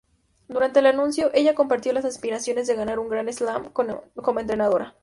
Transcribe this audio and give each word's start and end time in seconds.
Durante 0.47 0.79
el 0.79 0.87
anuncio, 0.87 1.29
ella 1.31 1.53
compartió 1.53 1.93
las 1.93 2.05
aspiraciones 2.05 2.65
de 2.65 2.73
ganar 2.73 2.97
un 2.97 3.07
Grand 3.07 3.31
Slam 3.31 3.69
como 3.71 4.39
entrenadora. 4.39 4.95